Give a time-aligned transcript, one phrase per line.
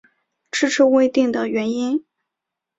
[0.51, 2.03] 迟迟未定的原因